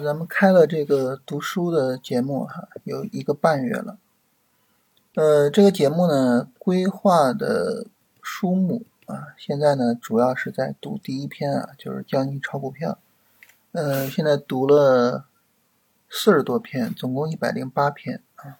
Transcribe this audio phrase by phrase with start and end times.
[0.00, 3.98] 咱们开了这个读书的节目哈，有一个半月了。
[5.14, 7.86] 呃，这个节目呢，规划的
[8.22, 12.98] 书目啊，现在呢主要是在读第一篇啊，就是教你炒股票。
[13.72, 15.26] 呃，现在读了
[16.08, 18.58] 四十多篇，总共一百零八篇啊。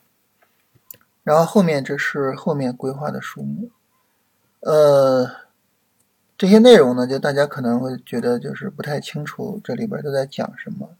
[1.22, 3.70] 然后后面这是后面规划的书目。
[4.61, 5.29] 呃，
[6.36, 10.91] 这些内容呢，就大家可能会觉得就是不太清楚，这里边都在讲什么。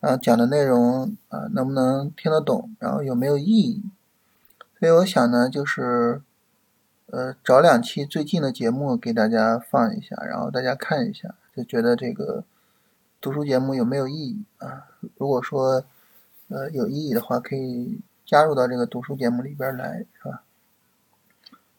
[0.00, 2.76] 然后讲的内容啊，能不能听得懂？
[2.78, 3.82] 然后有没有意义？
[4.78, 6.20] 所以我想呢，就是
[7.06, 12.44] 呃，找两期最近的节目给大家放一下，然后大家看一下，就觉得这个
[13.20, 14.88] 读书节目有没有意义啊？
[15.16, 15.84] 如果说
[16.48, 20.42] 呃有意义的话，可以加入到这个读书节目里边来，是吧？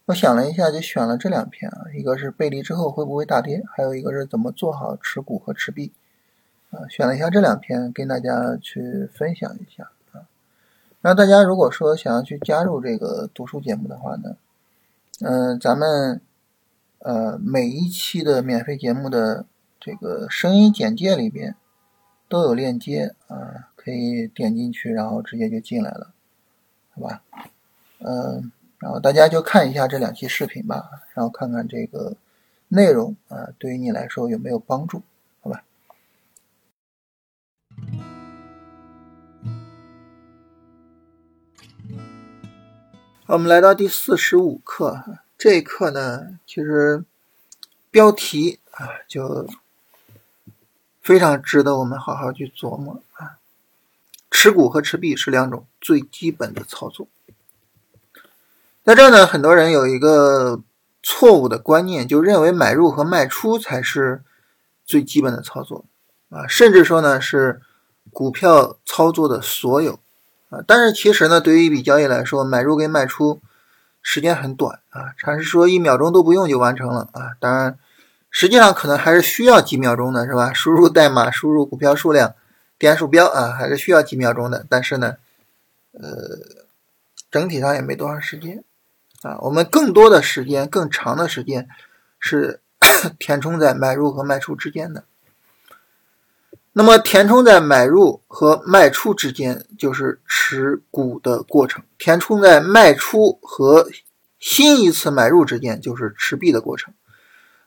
[0.06, 5.92] 我想了一下，就选了这两篇啊，一个是背离之后会不会大跌，还有一个是怎么做好持股和持币。
[6.90, 10.28] 选了一下这两篇，跟大家去分享一下啊。
[11.02, 14.36] 那大家如果说想要去加入这个读书节目的话呢，
[15.22, 16.22] 嗯，咱们
[17.00, 19.46] 呃每一期的免费节目的
[19.80, 21.56] 这个声音简介里边
[22.28, 26.12] 都有链接啊，可以点进去，然后直接就进来了，
[26.94, 27.22] 好吧？
[28.00, 32.16] 嗯，然后大家就看一下这两期视频吧，然后看看这个
[32.68, 35.02] 内容啊，对于你来说有没有帮助？
[43.30, 45.04] 我们来到第四十五课，
[45.38, 47.04] 这一课呢，其实
[47.92, 49.46] 标题啊就
[51.02, 53.36] 非常值得我们好好去琢磨啊。
[54.32, 57.10] 持股和持币是两种最基本的操作。
[58.86, 60.62] 在这呢，很多人有一个
[61.04, 64.24] 错误的观念，就认为买入和卖出才是
[64.86, 65.84] 最基本的操作
[66.30, 67.62] 啊，甚至说呢是
[68.14, 70.00] 股票操作的所有。
[70.50, 73.42] 啊，但是其实呢，对于一笔交易来说，买入跟卖出
[74.02, 75.14] 时间很短啊。
[75.18, 77.36] 禅师说一秒钟都不用就完成了啊。
[77.40, 77.78] 当然，
[78.32, 80.54] 实际上可能还是需要几秒钟的，是吧？
[80.54, 82.34] 输入代码，输入股票数量，
[82.78, 84.66] 点鼠标啊，还是需要几秒钟的。
[84.70, 85.16] 但是呢，
[85.92, 86.40] 呃，
[87.30, 88.64] 整体上也没多长时间
[89.24, 89.38] 啊。
[89.42, 91.68] 我们更多的时间，更长的时间
[92.20, 92.62] 是
[93.20, 95.04] 填充在买入和卖出之间的。
[96.80, 103.90] 那么填充在买入和卖出之间，就是持股的过程；填充在卖出和
[104.38, 106.94] 新一次买入之间，就是持币的过程。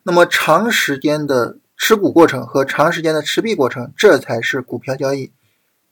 [0.04, 5.32] 那么长时间的持股过程和长时间的持币过程，这才是股票交易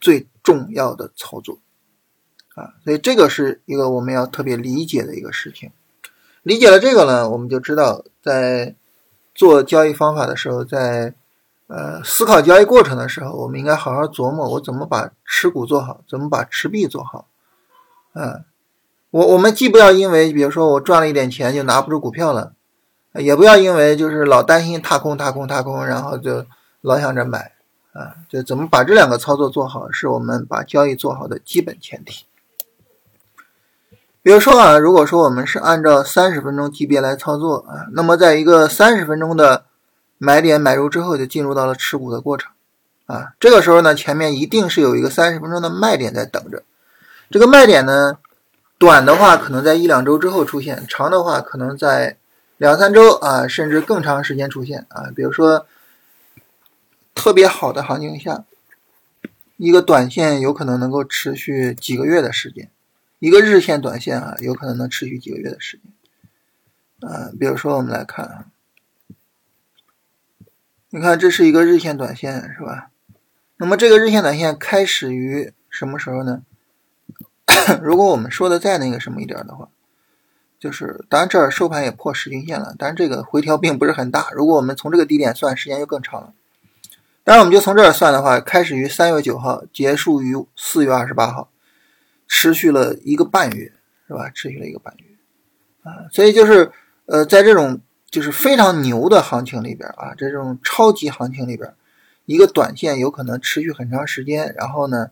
[0.01, 1.59] 最重要的操作
[2.55, 2.75] 啊！
[2.85, 5.73] 所以这个是一个我们要特别理解的一个事情。
[6.45, 8.77] 理解了这个呢，我们就知道在
[9.35, 11.15] 做交易方法的时候，在
[11.69, 17.27] 呃，思考交易过程的时候，我们应该好好琢磨，我怎么把持股做好，怎么把持币做好。
[18.15, 18.45] 嗯，
[19.11, 22.55] 我我们既不要因为，比如说我赚了一点钱就拿不住股票了，
[23.15, 26.45] 也不要因为就是老担心踏空、踏空、踏空，然后就
[26.81, 27.53] 老想着买。
[27.95, 32.27] 啊，就怎么把这两个操作做好，是我们把交易做好的基本前提。
[34.23, 39.65] 比如说啊，如果说我们是按照三十分钟级别来操作啊，那么在一个三十分钟的
[40.19, 42.51] 买点买入之后，就进入到了持股的过程，
[43.07, 46.65] 啊，这个时候呢，前面一定是有一个三十分钟的卖点在等着。
[47.31, 48.19] 这个卖点呢，
[48.79, 52.17] 短的话可能在一两周之后出现，长的话可能在
[52.57, 55.05] 两三周啊，甚至更长时间出现啊。
[55.15, 55.67] 比如说
[57.15, 58.45] 特别好的行情下，
[59.57, 62.69] 一个短线有可能能够持续几个月的时间，
[63.21, 67.09] 一个日线短线啊，有可能能持续几个月的时间。
[67.09, 68.45] 啊，比如说我们来看啊。
[70.91, 72.89] 你看，这是一个日线短线，是吧？
[73.59, 76.41] 那么这个日线短线开始于什么时候呢？
[77.83, 79.69] 如果我们说的再那个什么一点的话，
[80.59, 84.31] 就是当然这儿收盘也破十均线了，但是这个回调并不是很大。
[84.33, 86.33] 如果我们从这个低点算，时间就更长了。
[87.23, 91.51] 当然，我们就从这儿算的话，开始于三月九号，结束于四月二十八号，
[92.27, 93.71] 持续了一个半月，
[94.07, 94.31] 是吧？
[94.31, 95.05] 持续了一个半月
[95.83, 96.73] 啊，所以就是
[97.05, 97.79] 呃，在这种。
[98.11, 101.75] 就是非常牛的行情里边啊，这种超级行情里边，
[102.25, 105.11] 一个短线有可能持续很长时间，然后呢，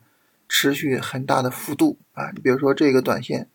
[0.49, 2.31] 持续很大的幅度啊。
[2.35, 3.49] 你比如说这个短线，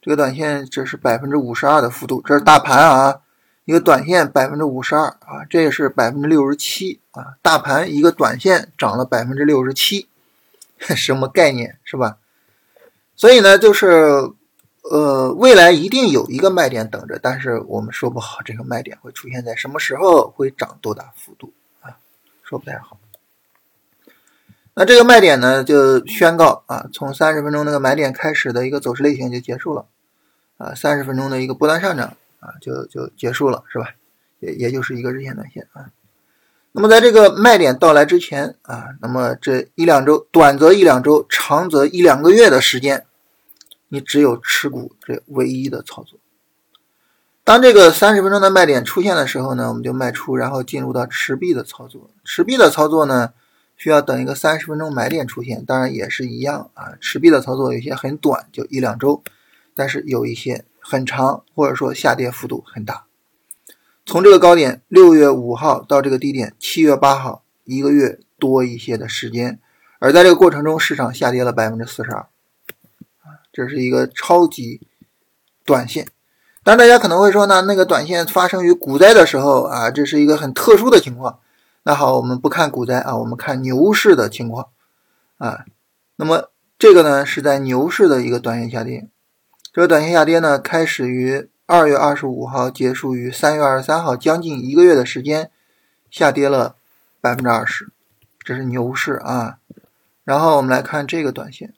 [0.00, 3.20] 这个短线这是百分之五十二的幅度，这是大盘啊，
[3.64, 7.36] 一个短线百分之五十二啊，这也是百分之六十七啊。
[7.40, 10.08] 大盘一个短线涨了百分之六十七，
[10.78, 12.18] 什么概念是吧？
[13.14, 14.32] 所以呢，就是。
[14.92, 21.50] 呃，未来一定有一个卖点等着，但是我们说不好这个卖点会出现在什么时候，会涨多大幅度
[21.80, 21.96] 啊？
[22.42, 22.98] 说不太好。
[24.74, 29.86] 那这个卖点呢，就宣告啊，从三十分钟那个买点开始的一个走势类型就结束了，
[30.58, 33.94] 啊，三十分钟的一个波段上涨啊，就就结束了，是吧？
[34.40, 35.88] 也也就是一个日线短线啊。
[36.72, 43.06] 那么在这个卖点到来之前啊，那么这一两周，短则一两周，长则一两个月的时间，
[43.92, 46.18] 你只有持股这唯一的操作。
[47.44, 52.10] 当这个三十分钟的卖点出现的时候呢，我们就卖出，然后进入到持币的操作。
[52.24, 53.34] 持币的操作呢，
[53.76, 56.94] 需要等一个三十分钟买点出现，当然也是一样啊。
[57.02, 59.22] 持币的操作有些很短，就一两周，
[59.74, 63.04] 但是有一些很长，或者说下跌幅度很大。
[64.06, 69.60] 从这个高点六月五号到这个低点七月八号，一个月多一些的时间，
[69.98, 72.26] 而在这个过程中，市场下跌了百分之四十二，
[73.52, 74.80] 这是一个超级
[75.64, 76.08] 短线。
[76.64, 81.38] 但大家可能会说呢，那个短线发生于股灾的时候啊，这是一个很特殊的情况。
[81.82, 84.68] 那好，我们不看股灾啊，我们看牛市的情况
[85.38, 85.64] 啊。
[86.16, 89.08] 那么这个呢，是在牛市的一个短线下跌，
[89.72, 91.48] 这个短线下跌呢，开始于。
[91.64, 95.50] 二月二十五号结束于三月二十三号，将近一个月的时间，
[96.10, 96.74] 下跌了
[97.18, 97.90] 百分之二十，
[98.44, 99.56] 这是牛市啊。
[100.22, 101.72] 然后我们来看这个短线，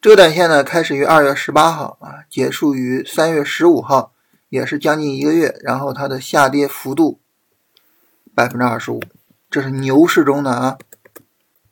[0.00, 4.12] 这个短线呢开始于二月十八号啊，结束于三月十五号，
[4.48, 5.58] 也是将近一个月。
[5.62, 7.20] 然后它的下跌幅度
[8.34, 9.02] 百分之二十五，
[9.50, 10.78] 这是牛市中的啊，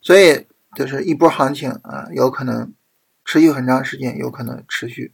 [0.00, 2.73] 所以就是一波行情啊，有可能
[3.25, 5.12] 持续很长时间，有可能持续。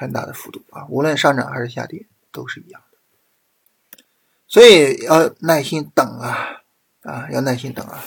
[0.00, 3.98] 很大的幅度啊，无论上涨还是下跌都是一样的，
[4.46, 6.62] 所以要耐心等啊
[7.02, 7.98] 啊，要耐心等啊。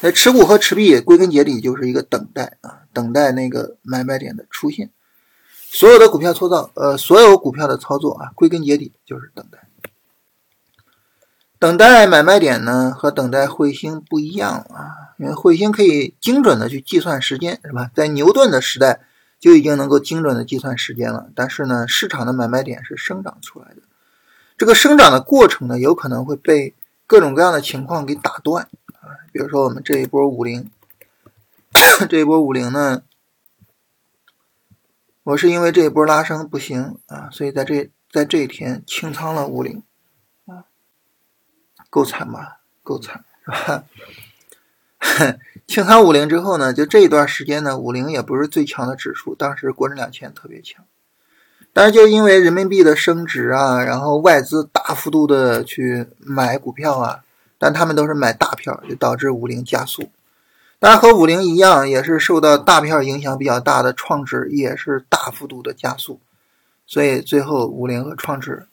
[0.00, 4.90] 那持股和持币归根结底就是一个等待啊，等待那个买卖点的出现。
[5.70, 9.68] 所有的股票操作，呃，所有股票的操作啊，归根结底就是等待。
[11.58, 17.90] 等待买卖点呢，和等待彗星不一样啊，因为彗星可以精准的去计算时间，是吧？
[17.94, 19.00] 在牛顿的时代。
[19.40, 23.76] 就已经能够精准的计算时间了，但是呢，市场的买卖点是生长出来的，
[24.58, 26.74] 这个生长的过程呢，有可能会被
[27.06, 28.68] 各种各样的情况给打断，
[29.32, 30.70] 比如说我们这一波五零，
[32.08, 33.02] 这一波五零呢，
[35.22, 39.82] 我是因为这一波拉升不行啊，所以在这在这一天清仓了五零
[40.46, 40.64] 啊，
[41.90, 42.60] 够惨吧？
[42.82, 43.84] 够惨是吧？
[45.66, 50.84] 清仓五零之后呢，就这一段时间呢，五零也不是最强的指数，当时国证两千特别强，
[51.72, 57.22] 但是就因为人民币的升值啊，然后外资大幅度的去买股票啊，
[57.60, 60.10] 但他们都是买大票，就导致五零加速。
[60.78, 66.18] 当然和五零一样，也是受到大票影响比较大的创指也是大幅度的加速，
[66.86, 68.66] 所以最后五零和创指，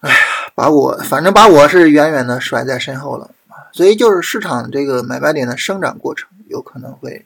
[0.00, 0.16] 哎呀，
[0.56, 3.30] 把我反正把我是远远的甩在身后了。
[3.72, 7.24] 所以就是市场这个买卖点的生长过程有可能会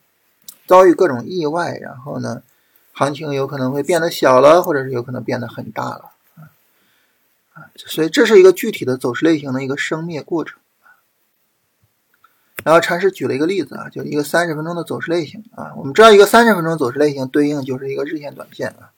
[0.66, 2.42] 遭遇各种意外，然后呢，
[2.92, 6.10] 行情有可能会变得小了，或者是有可能变得很大了！
[7.76, 10.58] 所以这是一个具体的走势类型的一个生灭过程。
[12.62, 18.92] 然后禅师举了一个例子啊，就一个三十分钟的走势类型啊，我们知道一个三十分钟走势类型对应就是一个日线短线啊。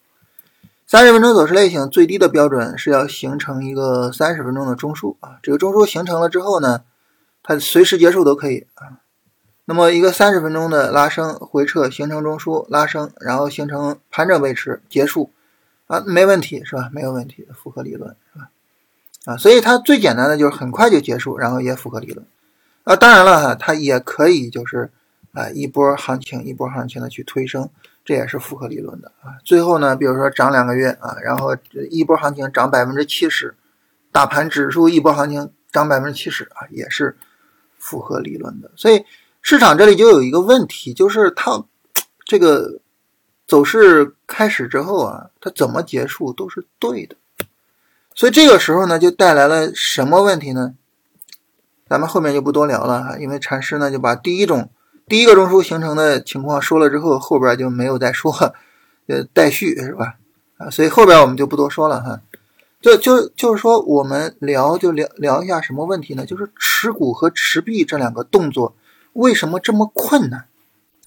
[0.87, 6.83] 三十分钟走势类型最低的标准是要形成一个三十分钟的中枢啊，这个中枢形成了之后呢？
[7.45, 8.99] 它随时结束都可以啊。
[9.65, 15.31] 那么一个三十分钟的拉升回撤形成中枢拉升，然后形成盘整维持结束
[15.87, 16.91] 啊，没问题是吧？
[16.93, 18.17] 没有问题符合理论？
[19.25, 22.27] 啊，所以它最简单的就是很快就结束，然后也符合理论
[22.85, 22.97] 啊。
[22.97, 24.91] 当然了哈，它也可以就是
[25.33, 27.69] 啊一波行情一波行情的去推升，
[28.05, 29.37] 这也是符合理论的啊。
[29.45, 31.57] 最后呢，比如说涨两个月啊，然后
[31.91, 33.55] 一波行情涨百分之七十，
[34.11, 37.17] 大盘指数一波行情涨百分之七十啊，也是。
[37.85, 39.05] 符合理论的，所以
[39.41, 41.65] 市场这里就有一个问题，就是它
[42.25, 42.79] 这个
[43.45, 47.17] 走势开始之后啊，它怎么结束都是对的，
[48.15, 50.75] 所以这个时候呢，就带来了什么问题呢？
[51.89, 54.71] 咱们后面就不多聊了哈，因为禅师呢就把第一种
[55.07, 58.33] 第一个中枢形成的情况说了之后，后边就没有再说，
[59.09, 60.15] 呃，待续是吧？
[60.57, 62.21] 啊，所以后边我们就不多说了哈。
[62.81, 66.27] 就就就是说，我们聊就聊聊一下什么问题呢？
[66.27, 68.75] 就是持股和持币这两个动作
[69.13, 70.47] 为什么这么困难？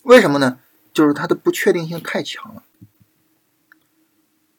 [0.04, 0.58] 为什么呢？
[0.94, 2.64] 就是它的不确定性太强了。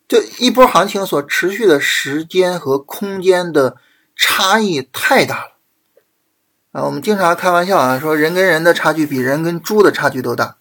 [0.09, 3.77] 这一波行情所持续的时间和空间的
[4.15, 5.53] 差异太大了
[6.73, 6.85] 啊！
[6.85, 10.59] 我们经常开玩笑啊，说人跟人的差距比人跟猪的差距都大。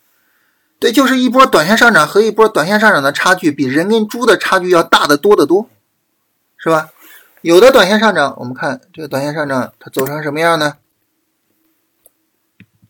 [0.80, 5.70] 对，就是一波短线上涨和一波短线上涨的差距比人跟猪的差距要大得多得多。
[6.58, 6.90] 是吧？
[7.42, 10.78] 有的短线上涨，我们看这个短线上涨它走成什么样呢？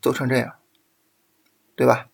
[0.00, 0.54] 走成这样，
[1.74, 2.06] 对吧？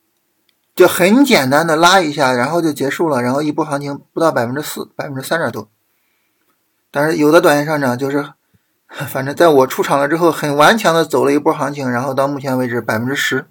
[0.75, 5.69] 就很简单的拉一下，然后就结束了，然后一波行情不到百分之四，百分之三点多。
[6.91, 8.33] 但是有的短线上涨就是，
[9.07, 13.47] 反正在我出场了之后，很顽强的走了一波行情，然后到目前为止百分之十，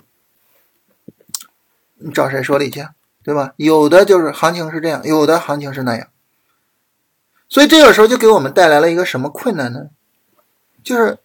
[2.00, 2.88] 你找谁说理去？
[3.24, 3.54] 对吧？
[3.58, 6.08] 有的就是行情是这样，有的行情是那样。
[7.48, 9.90] 所以这个时候就给我们带来了一个什么困难呢？
[10.84, 11.20] 就是。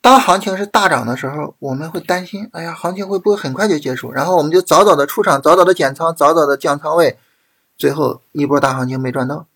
[0.00, 4.12] 当行情是大涨的时候，我们会担心，哎呀，行情会不会很快就结束？
[4.12, 7.18] 然后我们就早早的出场，早早的减仓，早早的降仓位，
[7.76, 9.46] 最后一波大行情没赚到。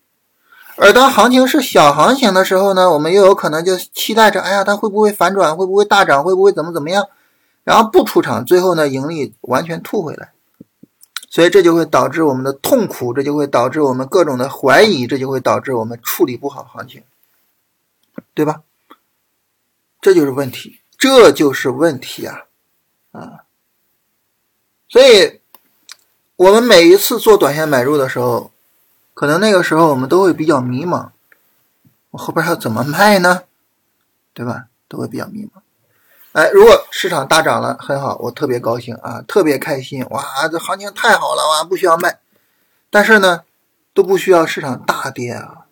[0.75, 5.55] 而当行情是小行情的时候呢，我们又有可能就期待着，哎呀，它会不会反转？
[5.55, 6.23] 会不会大涨？
[6.23, 7.07] 会不会怎么怎么样？
[7.63, 10.33] 然后不出场，最后呢，盈利完全吐回来。
[11.29, 17.01] 所以这就会导致我们的痛苦，这就会导致我们各种的怀疑，这就会导致我们处理不好行情，
[18.35, 18.61] 对吧？
[20.03, 22.43] 这就是问题，这就是问题啊！
[23.13, 23.45] 啊，
[24.89, 25.39] 所以，
[26.35, 28.51] 我们每一次做短线买入的时候，
[29.13, 31.11] 可能那个时候我们都会比较迷茫，
[32.11, 33.43] 我后边要怎么卖呢？
[34.33, 34.65] 对吧？
[34.89, 35.61] 都会比较迷茫。
[36.33, 42.19] 哎，如果市场大涨了，很好，我特别高兴啊，特别开心，哇，这行情太好了哇，不需要卖。
[42.89, 43.45] 但是呢，
[43.93, 45.62] 都不需要市场大跌啊。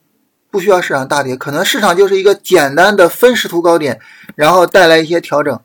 [0.51, 4.01] 不需要市场大跌，可能市场就是一个简单的分时图高点，
[4.35, 5.59] 然后带来一些调整，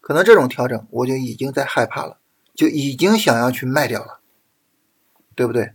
[0.00, 2.18] 可能这种调整我就已经在害怕了，
[2.54, 4.18] 就已经想要去卖掉了，
[5.36, 5.72] 对不对？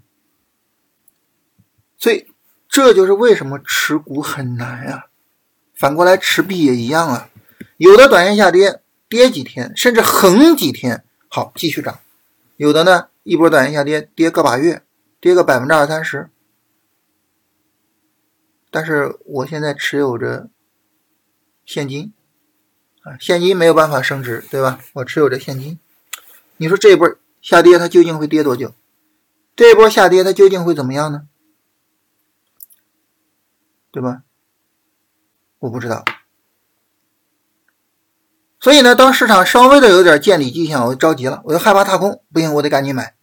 [1.97, 2.27] 所以
[2.67, 5.05] 这就是为什么持股很难呀。
[5.73, 7.29] 反过来持币也一样啊，
[7.77, 11.95] 有的短线下跌，跌几天甚至横几天，好继续涨；
[12.57, 14.83] 有的呢一波短线下跌，跌个把月，
[15.21, 16.29] 跌个百分之二三十。
[18.75, 20.49] 但是我现在持有着
[21.65, 22.11] 现金
[23.03, 24.81] 啊，现金没有办法升值，对吧？
[24.95, 25.79] 我持有着现金，
[26.57, 28.73] 你说这一波下跌它究竟会跌多久？
[29.55, 31.25] 这一波下跌它究竟会怎么样呢？
[33.93, 34.23] 对吧？
[35.59, 36.03] 我不知道。
[38.59, 43.15] 所以呢，当市场稍微的有点见底迹象，我就着急了，我就害怕踏空，不行，我得赶紧买。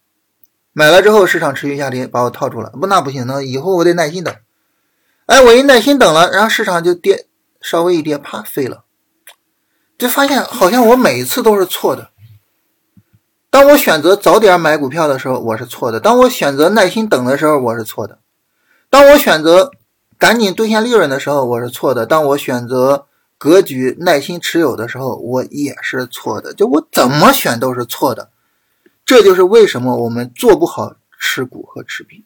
[0.71, 2.71] 买了之后，市场持续下跌，把我套住了。
[2.71, 4.35] 不，那不行，那以后我得耐心等。
[5.25, 7.27] 哎，我一耐心等了，然后市场就跌，
[7.61, 8.83] 稍微一跌，啪，飞了。
[9.97, 12.09] 就发现好像我每次都是错的。
[13.49, 18.15] 当我选择早点买股票的时候，我是错的；当我选择耐心等的时候，我是错的；
[18.89, 19.71] 当我选择
[20.17, 23.05] 赶紧兑现利润的时候，我是错的；当我选择
[23.37, 26.53] 格局耐心持有的时候，我也是错的。
[26.53, 28.29] 就我怎么选都是错的。
[29.05, 32.25] 这就是为什么我们做不好持股和持币。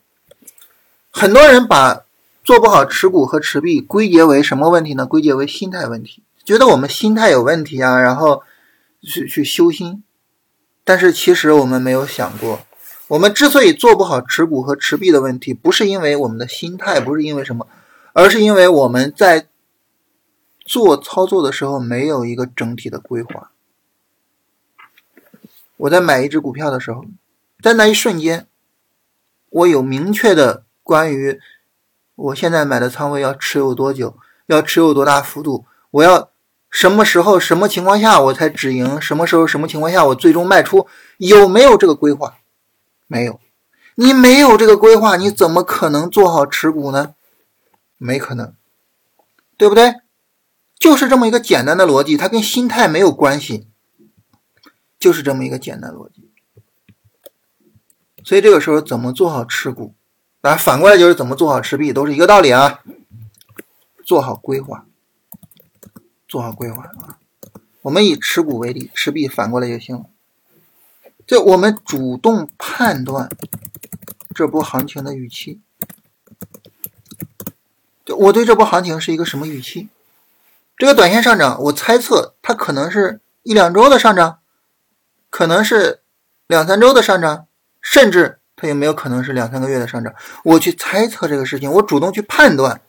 [1.11, 2.06] 很多人把。
[2.47, 5.05] 做不好持股和持币，归结为什么问题呢？
[5.05, 8.41] 归结为心态问题，觉得我们心态有问题啊，然后
[9.01, 10.01] 去去修心。
[10.85, 12.61] 但是其实我们没有想过，
[13.09, 17.67] 我们之所以做不好持股和持币的问题，不是因为我们的心态，不是因为什么，
[18.13, 19.47] 而是因为我们在
[20.63, 23.51] 做操作的时候没有一个整体的规划。
[25.75, 27.03] 我在买一只股票的时候，
[27.61, 28.47] 在那一瞬间，
[29.49, 31.41] 我有明确的关于。
[32.17, 34.17] 我现在买的仓位要持有多久？
[34.47, 35.65] 要持有多大幅度？
[35.91, 36.31] 我要
[36.69, 38.99] 什么时候、什么情况下我才止盈？
[38.99, 40.87] 什么时候、什么情况下我最终卖出？
[41.17, 42.37] 有没有这个规划？
[43.05, 43.39] 没有。
[43.95, 47.13] 你没有这个规划，你怎么可能做好持股呢？
[47.97, 48.53] 没可能，
[49.55, 49.95] 对不对？
[50.79, 53.67] 就是这么一个简单的逻辑，它跟心态没有关系，
[54.99, 56.31] 就是这么一个简单逻辑。
[58.23, 59.93] 所以这个时候怎么做好持股？
[60.41, 62.81] 啊，反过来就是怎么做好持币，都是一个道理啊。
[64.05, 64.85] 做好规划，
[66.27, 67.19] 做好规划啊。
[67.81, 70.05] 我们以持股为例，持币反过来就行了。
[71.25, 73.29] 就我们主动判断
[74.33, 75.59] 这波行情的预期。
[78.05, 79.89] 就我对这波行情是一个什么预期？
[80.77, 84.39] 这个短线上涨，我猜测它可能是一两周的上涨，
[85.29, 86.01] 可能是
[86.45, 87.47] 两三周的上涨，
[87.81, 88.36] 甚至。
[88.59, 90.15] 它有没有可能是两三个月的上涨？
[90.43, 92.81] 我去猜测这个事情，我主动去判断。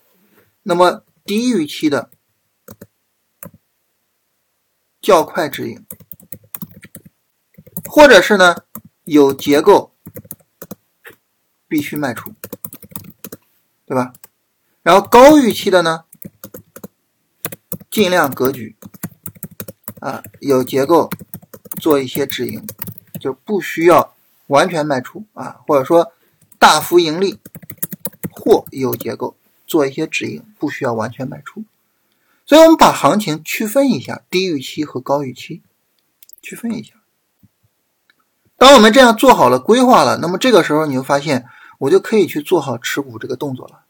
[0.63, 2.11] 那么低预期的
[5.03, 5.85] 较快止盈，
[7.85, 8.57] 或者是呢
[9.05, 9.95] 有结构
[11.69, 12.33] 必须卖出，
[13.85, 14.15] 对吧？
[14.83, 16.05] 然后高预期的呢，
[17.91, 18.75] 尽量格局
[20.01, 21.11] 啊，有结构
[21.79, 22.67] 做一些止盈，
[23.21, 24.15] 就不需要。
[24.49, 26.13] 完全卖出啊，或者说
[26.59, 27.39] 大幅盈利
[28.33, 29.37] 或有结构，
[29.67, 31.65] 做一些止盈，不需要完全卖出。
[32.45, 35.63] 所以我们把行情区分一下，低预期和高预期。
[36.41, 36.95] 区分一下。
[38.57, 41.47] 当我们这样做好了规划了，那么这个时候你就发现，
[41.79, 43.83] 我就可以去做好持股这个动作了。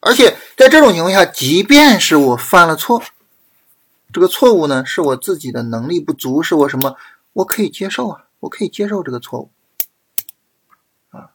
[0.00, 3.02] 而且在这种情况下，即便是我犯了错，
[4.12, 6.96] 这个错误呢是我自己的能力不足，是我什么，
[7.34, 9.50] 我可以接受啊，我可以接受这个错误
[11.10, 11.30] 啊。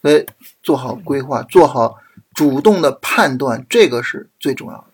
[0.00, 0.26] 所以
[0.62, 1.98] 做好规划，做好
[2.34, 4.84] 主动的判断，这个是最重要的。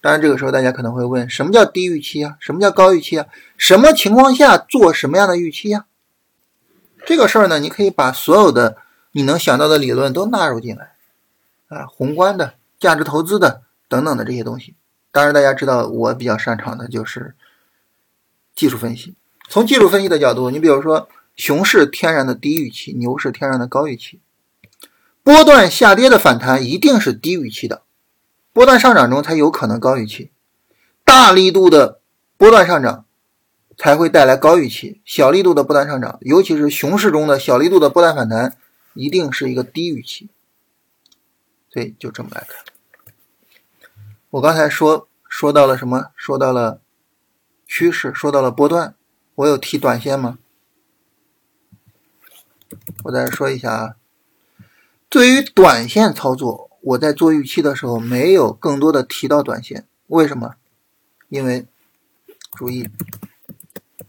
[0.00, 2.36] 当然，这个时候大家可能会问：什么叫低预期啊？
[2.38, 3.26] 什么叫高预期啊？
[3.58, 5.86] 什么情况下做什么样的预期呀？
[7.04, 8.76] 这个事儿呢，你可以把所有的
[9.12, 10.94] 你能想到的理论都纳入进来，
[11.68, 14.76] 啊，宏观的、价值投资的等等的这些东西。
[15.10, 17.34] 当然，大家知道我比较擅长的就是
[18.54, 19.16] 技术分析。
[19.48, 24.20] 从技术分析的角度，你比如说，熊市天然的低预期，牛市天然的高预期，
[25.22, 27.82] 波段下跌的反弹一定是低预期的。
[28.52, 30.30] 波段上涨中才有可能高预期，
[31.04, 32.00] 大力度的
[32.36, 33.04] 波段上涨
[33.78, 38.56] 才会带来高预期，小力度的波段上涨，尤其是熊市中的小力度的波段反弹，
[38.94, 40.28] 一定是一个低预期。
[41.70, 42.64] 所以就这么来看。
[44.30, 46.06] 我刚才说说到了什么？
[46.16, 46.80] 说到了
[47.66, 48.95] 趋势，说到了波段。
[49.36, 50.38] 我有提短线吗？
[53.04, 53.96] 我再说一下啊，
[55.08, 56.70] 对于短线操作。
[56.80, 60.54] 我在做预期的时候，没有更多的提到短线，为什么？
[61.28, 61.66] 因为
[62.52, 62.88] 注意，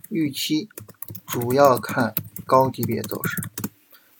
[0.09, 0.69] 预期
[1.25, 2.13] 主要看
[2.45, 3.41] 高级别走势，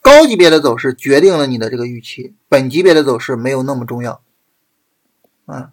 [0.02, 4.22] 高级别的走势决定了你的这个预期，本级别的走势没有那么重要
[5.46, 5.72] 啊。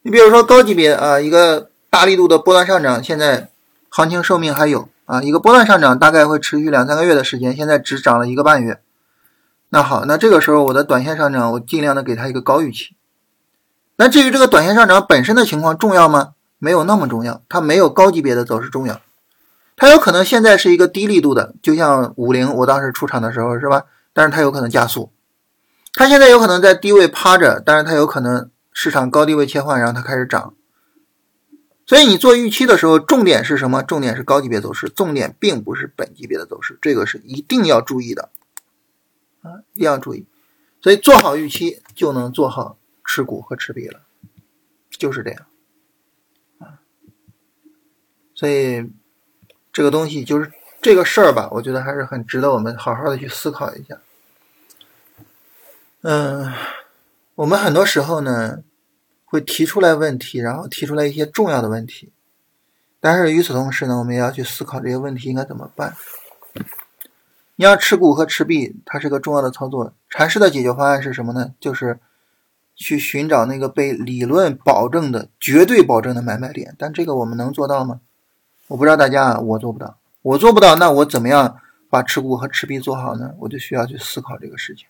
[0.00, 3.51] 你比如说高级别啊，一个大力度的波段上涨，现在
[3.94, 8.80] 行情寿命还有啊，一个波段上涨大概会持续两三个月的时间，现在只涨了一个半月。
[9.68, 12.96] 那好，那这个时候我的短线上涨，我尽量的给它一个高预期。
[13.96, 16.30] 那至于这个短线上涨本身的情况重要吗？
[16.58, 19.02] 没有那么重要，它没有高级别的走势重要。
[19.76, 23.84] 它有可能现在是一个低力度的，就像五零，我当时出场的时候是吧？
[24.14, 25.12] 但是它有可能加速。
[25.92, 30.54] 它现在有可能在低位趴着，但是它有可能市场高低位切换，然后它开始涨。
[31.92, 33.82] 所以你做预期的时候，重点是什么？
[33.82, 38.30] 重点是高级别走势，重点并不是本级别的走势，这个是一定要注意的。
[39.42, 40.24] 啊，一定要注意，
[40.80, 44.00] 所以做好预期就能做好持股和持币了，
[44.88, 45.44] 就是这样
[46.60, 46.80] 啊。
[48.34, 48.90] 所以
[49.70, 50.50] 这个东西就是
[50.80, 54.00] 这个事儿吧，我觉得还是很值得我们好好的去思考一下。
[56.00, 56.50] 嗯，
[57.34, 58.62] 我们很多时候呢
[59.32, 62.12] 会提出来问题，然后提出来一些重要的问题，
[63.00, 65.94] 但是与此同时呢，我们也要去思考这些问题应该怎么办。
[67.56, 69.94] 你要持股和持币，它是个重要的操作。
[70.10, 71.54] 禅师的解决方案是什么呢？
[71.58, 71.98] 就是
[72.76, 76.76] 去寻找那个被理论保证的、绝对保证的买卖点。
[76.78, 78.02] 但这个我们能做到吗？
[78.68, 79.96] 我不知道大家啊，我做不到。
[80.20, 81.56] 我做不到，那我怎么样
[81.88, 83.32] 把持股和持币做好呢？
[83.38, 84.86] 我就需要去思考这个事情。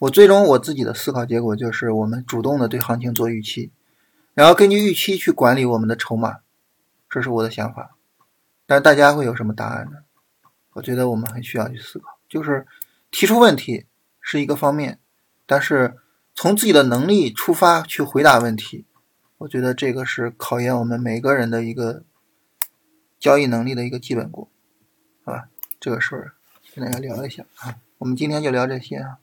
[0.00, 3.70] 我最终我自己的思考结果就是，我们主动的对行情做预期，
[4.34, 6.38] 然后根据预期去管理我们的筹码，
[7.08, 7.96] 这是我的想法。
[8.66, 9.98] 但大家会有什么答案呢？
[10.72, 12.66] 我觉得我们很需要去思考，就是
[13.10, 13.86] 提出问题
[14.20, 14.98] 是一个方面，
[15.46, 15.96] 但是
[16.34, 18.84] 从自己的能力出发去回答问题，
[19.38, 22.02] 我觉得这个是考验我们每个人的一个
[23.20, 24.48] 交易能力的一个基本功，
[25.24, 25.48] 好吧？
[25.78, 26.32] 这个事儿
[26.74, 29.18] 跟大家聊一下啊，我们今天就聊这些啊。